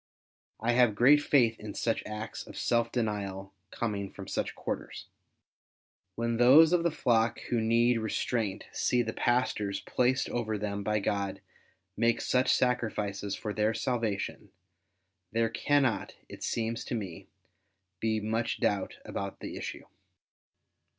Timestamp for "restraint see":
7.99-9.03